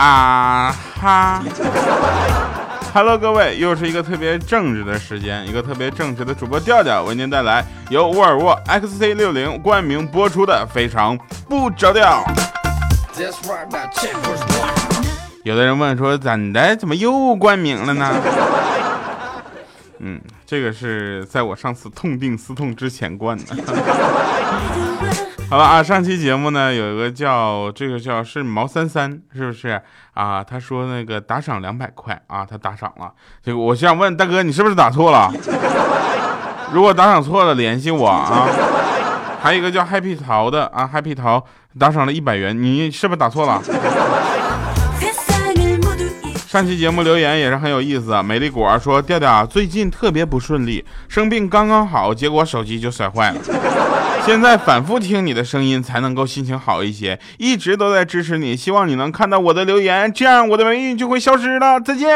[0.00, 1.42] 啊哈
[2.94, 12.24] ，Hello，各位，又是一个特别正直的时间，一个特别正直的主播调调为您带来由沃尔沃 XC 六零冠名播出的非常不着调。
[15.42, 18.10] 有的人问说，怎的，怎么又冠名了呢？
[19.98, 23.44] 嗯，这个是在我上次痛定思痛之前冠的。
[25.50, 29.82] 好了啊，上期节目呢有一个叫这个叫是毛三三，是不是
[30.14, 30.44] 啊？
[30.44, 33.12] 他说那个打赏两百块啊，他打赏了。
[33.42, 35.28] 这个我想问大哥，你是不是打错了？
[36.72, 38.46] 如果打赏错了，联系我啊。
[39.42, 41.44] 还有一个叫 Happy 桃的啊，Happy 桃
[41.76, 43.60] 打赏了一百元，你是不是打错了？
[46.46, 48.22] 上期节目留言也是很有意思啊。
[48.22, 53.38] 美丽果说调调最近特别不顺利，生病刚刚好，结果手机就摔坏了。
[54.26, 61.80] 现在反复听你的声音才能够心情好一些，一直都在支持你，希望你能看到我的留言，这样我的霉运就会消失了。
[61.80, 62.08] 再见。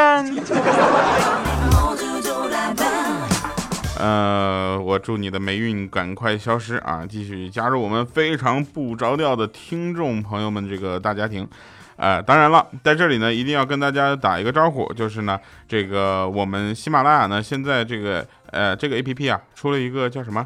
[3.99, 7.05] 呃，我祝你的霉运赶快消失啊！
[7.09, 11.49] 继续加入我们非常不着调的听众朋友们这个大家庭。
[11.97, 20.45] 呃，当然了，在这里呢，一定要跟大家打一个招呼，就是呢，这个我们喜马拉雅呢，现在这个呃这个 A P P 啊，出了一个叫什么？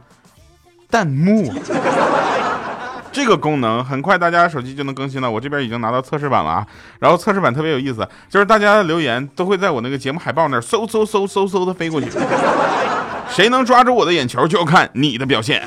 [0.91, 1.53] 弹幕
[3.11, 6.67] 这个功能很快大家手机就能更新了，我这边已经拿到测试版了啊。
[7.00, 12.09] 然后测试版特别有意思，就是大家的留言都会在我那个节目海报那儿嗖嗖嗖嗖嗖的飞过去，
[13.28, 15.66] 谁能抓住我的眼球，就要看你的表现。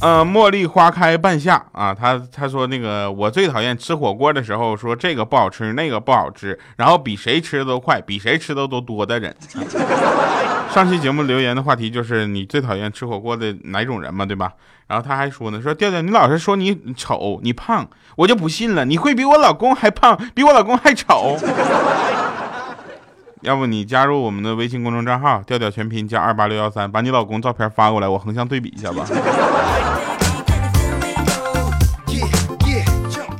[0.00, 9.34] 呃，茉莉花开半夏啊，他他说那个我最讨厌吃火锅的时候说这个不好吃，那个不好吃，然后比谁吃的都快，比谁吃的都多的人。
[10.70, 14.52] 上期节目留言的话题就是你最讨厌吃火锅的哪种人嘛，对吧？
[14.86, 21.36] 然后他还说呢，说调调你老是说你丑你胖，我就不信了，你会比我老公还胖，比我老公还丑。
[23.42, 29.06] 要不你加入我们的微信公众账号，调调全拼加二八六幺三，把你老公照片发过来，我横向对比一下吧。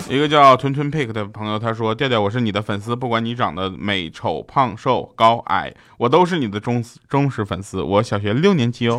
[0.09, 7.83] 一个叫屯屯 pick 的朋友，他说：“调调，我是你的粉丝，不管你长得美丑胖瘦高矮，我都是你的忠忠实粉丝。
[7.83, 8.99] 我小学六年级哦。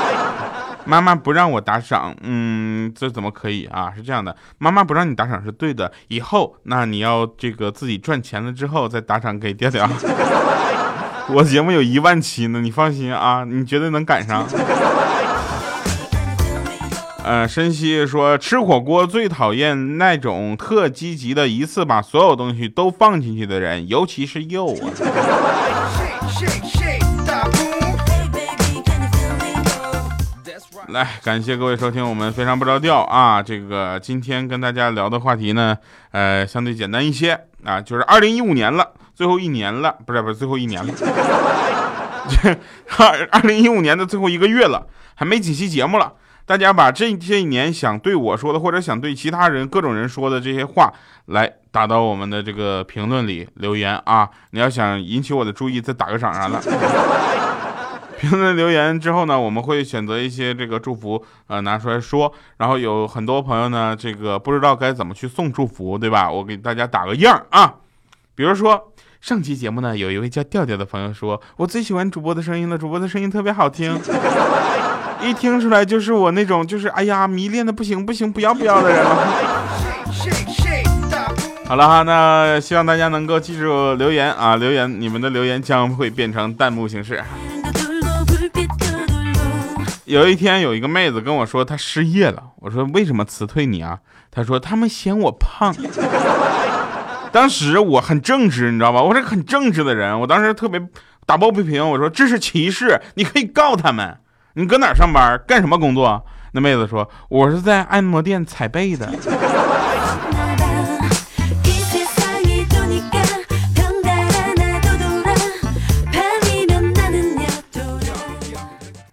[0.84, 3.90] 妈妈不让我打赏，嗯，这怎么可以啊？
[3.96, 5.90] 是这样的，妈妈不让你打赏是对的。
[6.08, 9.88] 以后那你要这个自己赚钱了之后再打赏给调调。
[11.32, 14.46] 我节目有一万期呢，你放心啊，你绝对能赶上。”
[17.24, 24.88] 呃，申希说吃火锅最讨厌那种特积极的，一次把所有东西都放进去的人，尤其是肉啊。
[30.88, 33.42] 来，感谢各位收听我们非常不着调啊。
[33.42, 35.76] 这个今天跟大家聊的话题呢，
[36.12, 40.94] 呃，相对简单一些啊，就是二零一五年了，最后一年了，不是不是最后一年了，
[42.96, 46.14] 二 二零一五年的最后一个月了，还没几期节目了。
[46.48, 50.90] 大家把这这一年想对我说的，或者想对其他人、各种人说的这些话，
[51.26, 54.26] 来打到我们的这个评论里留言啊！
[54.52, 56.58] 你要想引起我的注意，再打个赏啥的。
[58.18, 62.32] 评论留言之后呢，我们会选择一些这个祝福，呃，拿出来说。
[62.56, 66.30] 然后有很多朋友呢，这个不知道该怎么去送祝福，对吧？
[66.30, 67.74] 我给大家打个样啊。
[68.34, 74.00] 比如说上期节目呢，有一位叫调调的朋友说，我最喜欢主播的声音了，主播的声音特别好听。
[75.20, 79.16] 一听出来就是我那种就是哎呀迷恋的不行不行不要不要的人了。
[81.66, 87.22] 好了哈，那希望大家能够记住留言啊，留言你们的留言将会变成弹幕形式。
[90.06, 93.98] 有一天有一个妹子跟我说她失业了，我说为什么辞退你啊？
[94.30, 95.74] 她说他们嫌我胖。
[97.30, 99.02] 当时我很正直，你知道吧？
[99.02, 100.80] 我是很正直的人，我当时特别
[101.26, 104.16] 打抱不平，我说这是歧视，你可以告他们。
[104.54, 105.40] 你搁哪儿上班？
[105.46, 106.24] 干什么工作？
[106.52, 109.06] 那妹子说：“我是在按摩店踩背的。”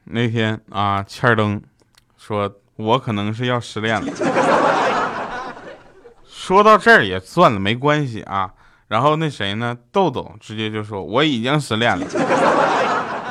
[0.06, 1.62] 那天啊，欠儿登
[2.18, 4.08] 说：“我可能是要失恋了。”
[6.26, 8.50] 说到这儿也算了，没关系啊。
[8.88, 9.76] 然后那谁呢？
[9.92, 12.08] 豆豆直接就说：“我已经失恋了。”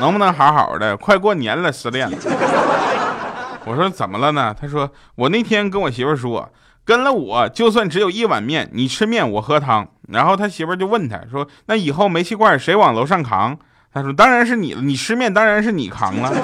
[0.05, 0.95] 能不能好好的？
[0.95, 2.15] 快过年了，失恋了。
[3.65, 4.55] 我说怎么了呢？
[4.61, 6.47] 他说我那天跟我媳妇说，
[6.85, 9.89] 跟了我就算只有一碗面，你吃面我喝汤。
[10.11, 13.57] 然后他媳妇就问他说，那以后煤气罐谁往楼上扛？
[13.95, 16.31] 他说当然是你了，你吃面当然是你扛了。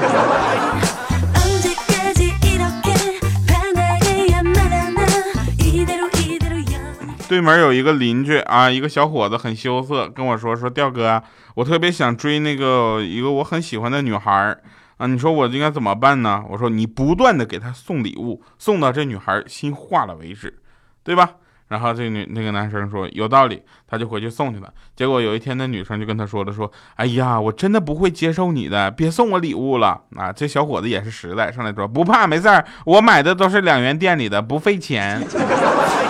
[7.29, 11.23] 对门有一个邻居啊，一个小伙子很羞涩，跟我说说调哥，
[11.61, 14.57] 我特别想追那个一个我很喜欢的女孩
[14.97, 16.43] 啊，你说我应该怎么办呢？
[16.49, 20.59] 我说你不断的给她送礼物，送到这女孩心化了为止，
[21.05, 21.33] 对吧？
[21.69, 24.73] 然后这女那个男生说有道理，他就回去送去了。
[24.97, 30.33] 结果有一天那女生就跟他说了，说哎呀，我真的不会接受你的，别送我礼物了啊！
[30.33, 35.23] 这小伙子也是实在，上来说不怕，没事儿，我买的都是两元店里的，不费钱。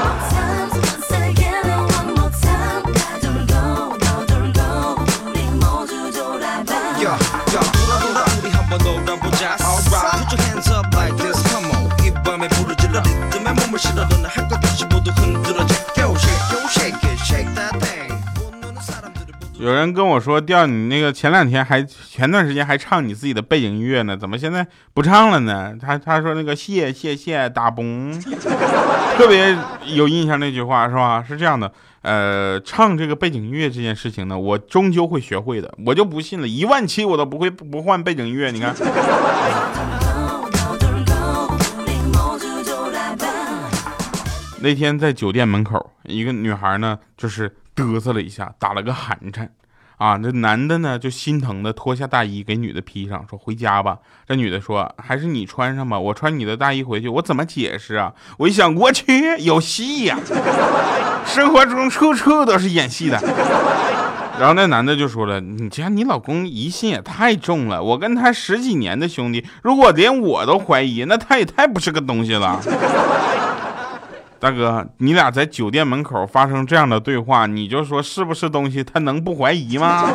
[19.70, 25.72] 有人跟我说，调你那个前两天还前段时间还唱你自己的背景音乐呢，怎么现在不唱了呢？
[25.80, 28.20] 他他说那个谢谢谢大崩，
[29.16, 29.56] 特别
[29.94, 31.24] 有印象那句话是吧？
[31.26, 31.70] 是这样的，
[32.02, 38.74] 呃，唱这个背景音乐这件事情呢，我终究会学会的，我就不信了，一万期我都不会不换背景音乐，你看。
[44.62, 49.50] 那天在酒店门口，一个女孩呢，就是嘚瑟了一下，打了个寒颤，
[49.96, 53.98] 啊，这男的呢就心疼的脱下大衣给女的披上，说回家吧。
[54.28, 58.12] 这女的说，还是你穿上吧，我穿你的大衣回去，我怎么解释啊？
[58.36, 59.04] 我一想，我去，
[59.38, 60.18] 有戏呀！
[61.24, 63.18] 生活中处处都是演戏的。
[64.38, 72.60] 然后那男的就说了，你家你老公疑心也太重了，我跟他十几年的兄弟，如果连我都怀疑，那他也太不是个东西了。
[74.40, 78.82] 大哥，你俩在酒店门口发生这样的对话，你就说是不是东西？
[78.82, 80.10] 他能不怀疑吗？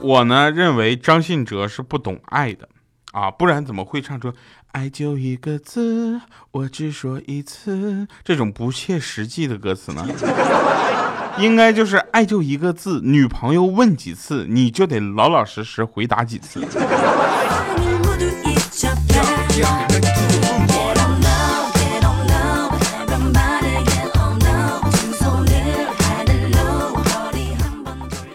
[0.00, 2.66] 我呢认为张信哲是不懂爱的。
[3.12, 4.32] 啊，不然怎么会唱出
[4.72, 6.20] “爱就一个字，
[6.50, 10.06] 我只说一次”这种不切实际的歌词呢？
[11.40, 16.60] 应该就是“爱就一个字，女朋友问几次，你就得老老实实回答几次”。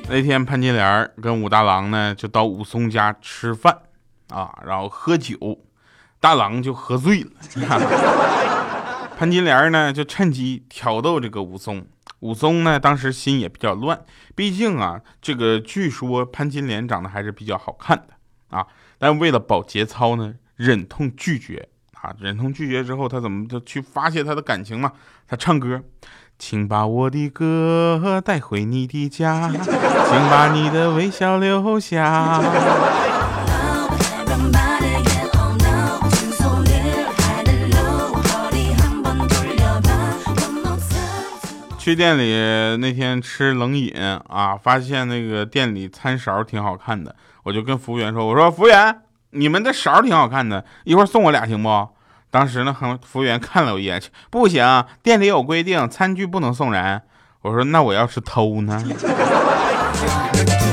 [0.10, 3.78] 那天潘金莲跟武大郎呢，就到武松家吃饭。
[4.34, 5.38] 啊，然后喝酒，
[6.20, 7.30] 大郎就喝醉了。
[9.16, 11.86] 潘金莲呢，就趁机挑逗这个武松。
[12.22, 14.00] 武松呢，当时心也比较乱，
[14.34, 18.66] 毕竟啊，这个据说潘金莲长得还是比较好看的啊。
[18.98, 21.70] 但为了保节操呢，忍痛拒绝
[22.02, 22.14] 啊。
[22.20, 24.94] 忍痛拒绝之后，他怎么就去发泄他的感情嘛？
[25.28, 25.82] 他唱歌，
[26.40, 32.42] 请把我的歌带回你的家，请把你的微笑留下。
[41.84, 42.32] 去店里
[42.78, 43.94] 那天吃冷饮
[44.30, 47.14] 啊，发现那个店里餐勺挺好看的，
[47.44, 51.90] 我就跟服务员说：“我说服务员，你们的勺挺好看的，一会儿送我俩行不？”
[52.32, 52.74] 当时呢，
[53.06, 57.02] 服务员看了我一眼， 不行，店里有规定，餐具不能送人。
[57.42, 58.82] 我说：“那我要是偷呢？”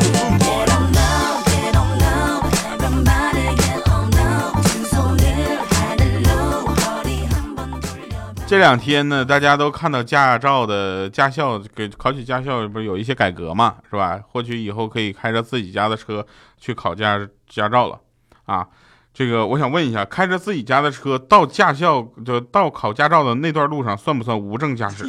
[8.51, 14.19] 这两天呢，大家都看到驾照的驾校给考取驾校不是有一些改革嘛，是吧？
[14.27, 16.27] 或许以后可以开着自己家的车
[16.59, 17.17] 去考驾
[17.49, 18.01] 驾照了
[18.47, 18.67] 啊。
[19.15, 25.05] 这个我想问一下，开着自己家的车到驾校就到考驾照的那段路上，算不算无证驾驶？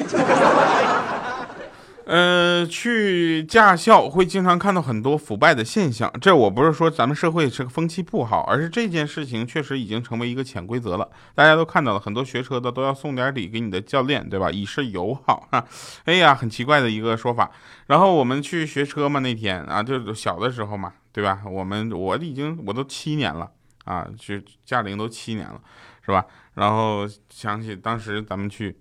[2.11, 11.09] 呃，去驾校会经常看到很多腐败的现象，这我不是说咱们社会这个风气不好，而是这件事情确实已经成为一个潜规则了。
[11.33, 14.51] 大家都看到了，很多学车的都要送点礼给你的教练，对吧？
[14.51, 15.65] 以示友好哈。
[16.03, 17.49] 哎呀，很奇怪的一个说法。
[17.87, 21.39] 然后我们去学车嘛，那天啊，就小的时候嘛，对吧？
[21.49, 23.49] 我们我已经我都七年了
[23.85, 25.61] 啊，去驾龄都七年了，
[26.05, 26.25] 是吧？
[26.55, 28.77] 然后想起当时咱们去，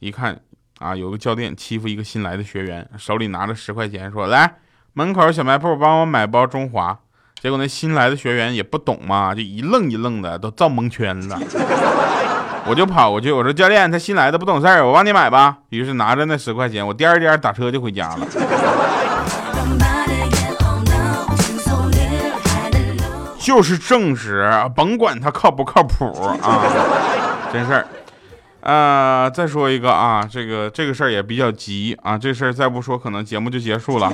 [0.00, 0.40] 一看。
[0.78, 4.54] 啊，有个教练欺负一个新来的学员，手里拿着十块钱，说：“来
[4.92, 6.96] 门口小卖部帮我买包中华。”
[7.40, 11.38] 结果那新来的学员也不懂嘛，就一愣一愣的，都造蒙圈了。
[12.66, 18.26] 我就跑过去，我说：“教练，他新来的不懂事儿，我帮你买吧。”于是拿着那十块钱，我颠颠打车就回家了。
[23.40, 26.04] 就是正直，甭管他靠不靠谱
[26.42, 26.60] 啊。
[27.52, 27.86] 真事儿。
[28.68, 34.12] 呃，再说一个啊，这个这个事儿也比较急啊，这事儿再不说可能节目就结束了。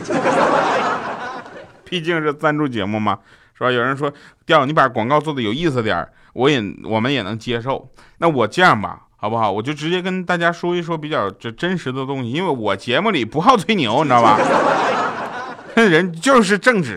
[1.83, 3.19] 毕竟是赞助节目嘛，
[3.59, 3.73] 是吧？
[3.73, 4.13] 有人说，
[4.47, 7.91] 调你把广告做的有意思点儿，我也我们也能接受。
[8.19, 9.51] 那我这样吧，好不好？
[9.51, 14.39] 我就直接跟大家说一说比较这真实的东西，因为我节目里不好吹牛，你知道吧？
[15.75, 16.97] 那 人就是正直。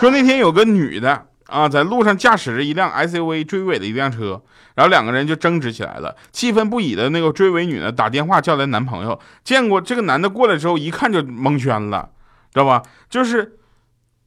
[0.00, 4.42] 说那天有个女的啊，在路上驾驶着一辆 SUV 追尾的一辆车，
[4.74, 6.14] 然后两个人就争执起来了。
[6.30, 12.10] 气愤不已的那个追尾女呢，打电话叫来男朋友，见过这个男的过来之后，一看就蒙圈了，
[12.52, 12.82] 知道吧？
[13.08, 13.56] 就是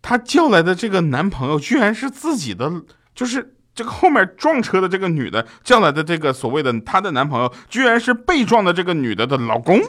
[0.01, 2.71] 她叫来的这个男朋友，居然是自己的，
[3.13, 9.79] 就是这个后面撞车的这个女的叫来的这个所谓的她的男朋友，居然是被撞的这个女的的老公。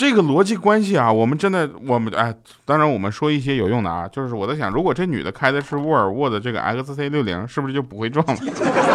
[0.00, 8.36] 这个逻辑关系啊，我们真的，我们哎，当然我们说一些有用的啊，就是我在想，如果这女的开的是沃尔沃的这个 XC 六零，是不是就不会撞了？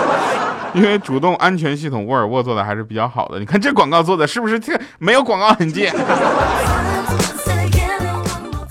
[0.73, 3.37] 因为主动安全系统沃尔沃做的还是比较好的。
[3.37, 5.85] 你看这广告做的是不是这没有广告痕迹？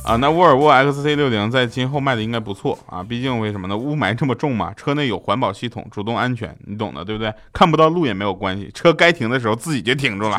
[0.02, 3.76] 啊，那沃尔沃 XC 六零在今后卖的应该不错啊，毕竟为什么呢？
[3.76, 7.32] 雾霾这么重嘛，车内有环保系统，主动安全，你懂的，对不对？
[7.52, 10.36] 看不到路也没有关系，车该停的时候自己就停住了。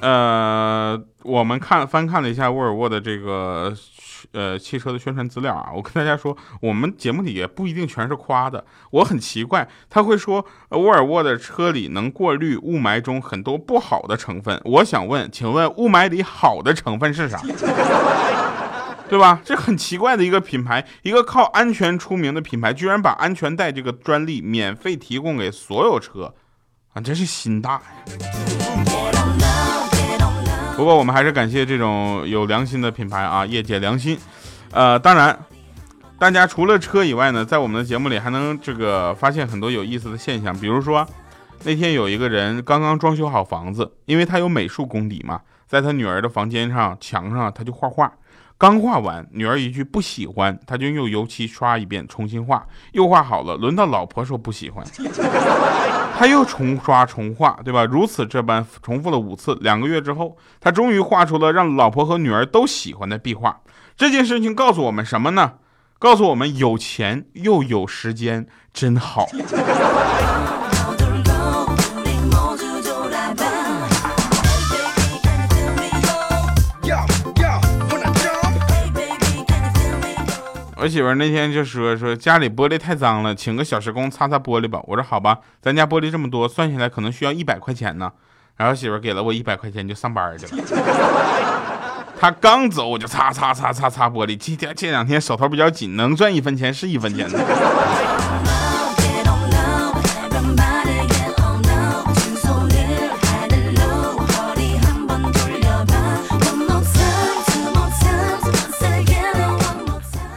[0.00, 3.74] 呃，我们看翻看了一下沃尔沃的这个
[4.32, 8.64] 呃汽车的宣传资料啊，我跟大家说，我们节目里也不一定全是夸的。
[8.90, 14.60] 我很奇怪，他会说沃尔沃的车里能过滤雾霾中很多不好的成分。
[14.64, 17.40] 我想问，请问雾霾里好的成分是啥？
[19.08, 19.40] 对吧？
[19.44, 26.34] 这很奇怪的一个品牌，一个靠安全出名的品牌，居然把安全带这个专利免费提供给所有车，
[26.92, 28.75] 啊，真是心大呀！
[30.76, 34.18] 不过我们还是感谢这种有良心的品牌啊，业界良心。
[34.72, 35.36] 呃，当然，
[36.18, 41.06] 大家除了车以外呢，在我们的节目里还能这个发现很多有意思的现象，比如说
[41.64, 48.12] 那天有一个人刚刚装修好房子，因为他有美术功底嘛，在他女儿的房间上墙上他就画画。
[48.58, 53.54] 刚画完，女儿一句不喜欢，他就用油漆刷一遍，重新画，又画好了。
[53.56, 54.82] 轮到老婆说不喜欢，
[56.18, 57.84] 他又重刷重画，对吧？
[57.84, 59.54] 如此这般重复了五次。
[59.60, 63.60] 两个月之后，他终于画出了让老婆和女儿都喜欢的壁画。
[63.96, 65.52] 这件事情告诉我们什么呢？
[65.98, 69.26] 告诉我们有钱又有时间真好。
[80.86, 84.80] 我媳妇那天就说说家里玻璃太脏了，请个小时工擦擦玻璃吧。
[84.84, 88.12] 我说好吧，咱家玻璃这么多，算下来可能需要一百块钱呢。
[88.56, 90.62] 然后媳妇给了我一百块钱就上班去了。
[92.20, 94.36] 他刚走我就擦擦擦擦擦玻璃。
[94.36, 97.28] 今天这两天手头比较紧，能赚一分钱是一分钱。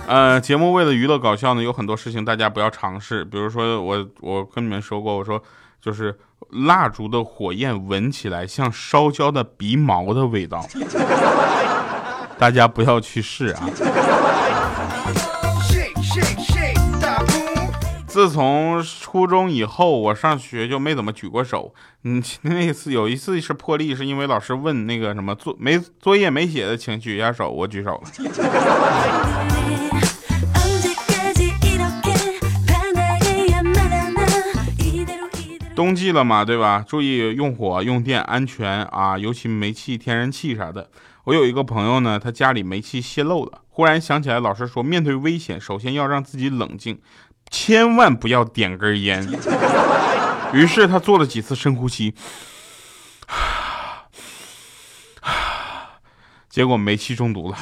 [0.09, 3.23] 呃，节目为了娱乐搞笑呢，有很多事情大家不要尝试。
[3.23, 5.39] 比如说，我我跟你们说过，我说
[5.79, 6.17] 就是
[6.65, 10.65] 蜡烛的火焰闻起来像烧焦的鼻毛的味道，
[12.39, 13.69] 大家不要去试啊。
[18.09, 21.73] 自从初中以后，我上学就没怎么举过手。
[22.03, 28.01] 嗯， 那次有一次是破例，是因为老师问那个什么作没作业没写的，请举一下手，我举手了。
[35.75, 36.83] 冬季了嘛，对吧？
[36.85, 40.89] 注意用火用电安全啊，尤其煤气、天然气啥的。
[41.25, 46.99] 我有一个朋友呢，他家里煤气泄漏了，忽然想起来老师说，面对危险，首先要让自己冷静，
[47.49, 49.27] 千万不要点根烟。
[50.53, 52.15] 于是他做了几次深呼吸，
[56.49, 57.57] 结果煤气中毒了。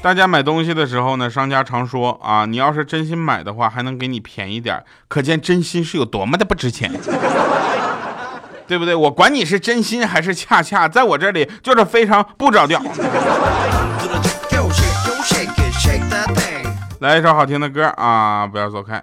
[0.00, 6.92] 大家买东西的时候呢，商家常说啊，你要是真心买的话，还能给你便宜点可见真心是有多么的不值钱，
[8.66, 8.94] 对不对？
[8.94, 12.80] 我管你是真心还是恰恰，在我这里就是非常不着调。
[17.00, 19.02] 来一首好听的歌啊，不要走开。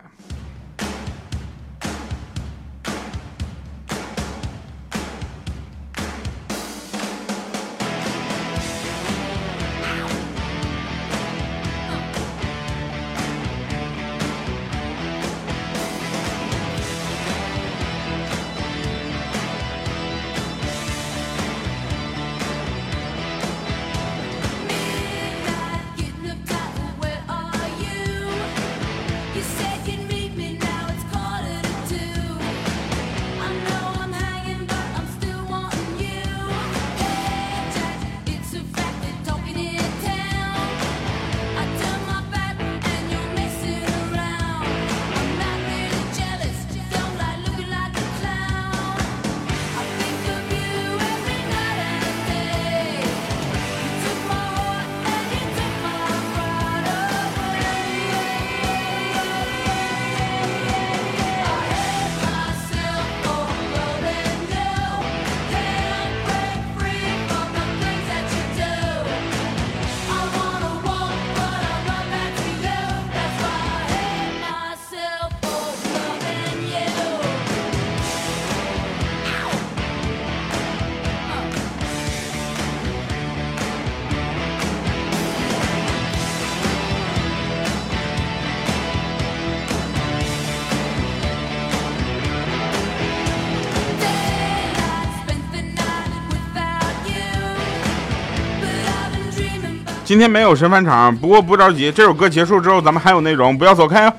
[100.12, 104.14] 今天没有神返场，不过不着急，这首歌结束之后咱们还有内容，不要走开啊。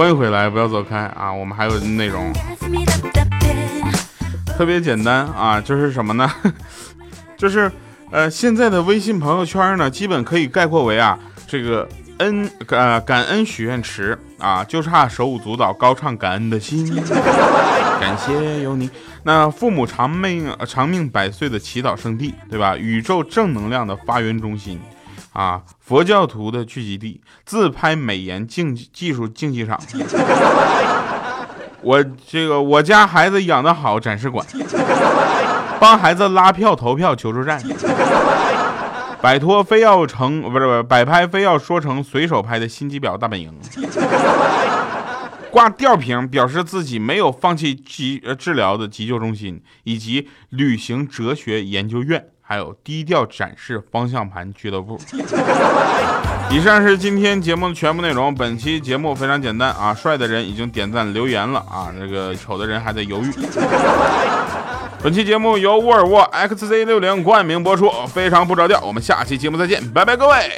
[0.00, 1.30] 欢迎回来，不要走开啊！
[1.30, 2.32] 我们还有内容，
[4.56, 6.26] 特别简单啊，就是什么呢？
[7.36, 7.70] 就是
[8.10, 11.86] 呃，现在的微信朋友圈呢，基本可以概括为啊，这个
[12.16, 16.82] 恩呃感恩许愿池啊，就差手舞足蹈高唱感恩的心，
[18.00, 18.88] 感谢有你。
[19.22, 22.74] 那父母长命长命百岁的祈祷圣地，对吧？
[22.74, 24.80] 宇宙正能量的发源中心。
[25.32, 29.80] 啊，佛教徒的聚集地，自拍美颜竞技术竞技场，
[31.82, 34.44] 我这个我家孩子养的好展示馆，
[35.78, 37.62] 帮孩子拉票投票求助站，
[39.22, 43.54] 摆脱非要成不是不是摆拍非要说成随手拍的心机婊大本营，
[45.52, 52.26] 挂吊瓶表示自己没有放弃急呃治疗的急救中心，以及旅行哲学研究院。
[52.50, 54.98] 还有低调展示方向盘俱乐部。
[56.50, 58.34] 以上是今天节目的全部内容。
[58.34, 63.32] 本期节目非常简单啊，帅的人已经点赞留言了啊，那个丑的人还在犹豫。
[65.00, 68.80] 本期节目由沃尔沃 XC 六零冠名播出，非常不着调。
[68.80, 70.50] 我们下期节目再见，拜拜各位。